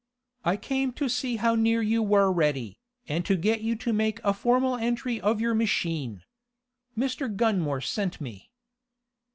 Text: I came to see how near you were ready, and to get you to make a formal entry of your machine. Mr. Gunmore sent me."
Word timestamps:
I 0.43 0.57
came 0.57 0.93
to 0.93 1.07
see 1.07 1.35
how 1.35 1.53
near 1.53 1.79
you 1.79 2.01
were 2.01 2.31
ready, 2.31 2.79
and 3.07 3.23
to 3.27 3.35
get 3.37 3.61
you 3.61 3.75
to 3.75 3.93
make 3.93 4.19
a 4.23 4.33
formal 4.33 4.75
entry 4.75 5.21
of 5.21 5.39
your 5.39 5.53
machine. 5.53 6.23
Mr. 6.97 7.29
Gunmore 7.29 7.81
sent 7.81 8.19
me." 8.19 8.49